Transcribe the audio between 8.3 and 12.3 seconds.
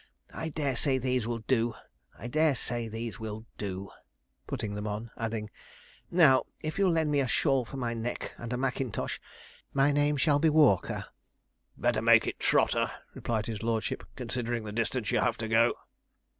and a mackintosh, my name shall be Walker.' 'Better make